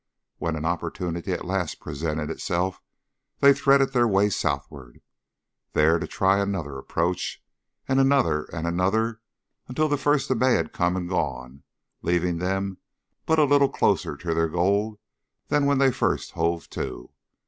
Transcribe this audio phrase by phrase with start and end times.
[0.39, 2.81] When an opportunity at last presented itself,
[3.37, 4.99] they threaded their way southward,
[5.73, 7.43] there to try another approach,
[7.87, 9.21] and another, and another,
[9.67, 11.61] until the first of May had come and gone,
[12.01, 12.79] leaving them
[13.27, 14.99] but little closer to their goal
[15.49, 17.11] than when they first hove to.